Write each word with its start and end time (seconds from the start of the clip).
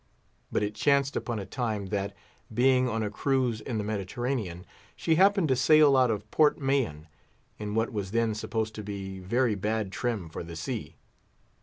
But 0.51 0.63
it 0.63 0.73
chanced 0.73 1.15
upon 1.15 1.37
a 1.37 1.45
time, 1.45 1.89
that, 1.89 2.15
being 2.51 2.89
on 2.89 3.03
a 3.03 3.11
cruise 3.11 3.61
in 3.61 3.77
the 3.77 3.83
Mediterranean, 3.83 4.65
she 4.95 5.13
happened 5.13 5.47
to 5.49 5.55
sail 5.55 5.95
out 5.95 6.09
of 6.09 6.31
Port 6.31 6.57
Mahon 6.57 7.05
in 7.59 7.75
what 7.75 7.93
was 7.93 8.09
then 8.09 8.33
supposed 8.33 8.73
to 8.73 8.83
be 8.83 9.19
very 9.19 9.53
bad 9.53 9.91
trim 9.91 10.27
for 10.27 10.41
the 10.43 10.55
sea. 10.55 10.95